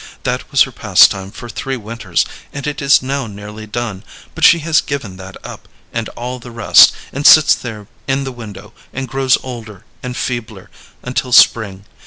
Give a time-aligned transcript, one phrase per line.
[0.23, 4.57] That was her pastime for three winters, and it is now nearly done; but she
[4.65, 9.07] has given that up, and all the rest, and sits there in the window and
[9.07, 10.71] grows older and feebler
[11.03, 11.85] until spring.